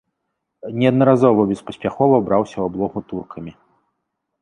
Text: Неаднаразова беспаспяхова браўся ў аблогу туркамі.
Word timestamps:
Неаднаразова 0.83 1.45
беспаспяхова 1.53 2.15
браўся 2.31 2.55
ў 2.59 2.65
аблогу 2.75 2.99
туркамі. 3.11 3.51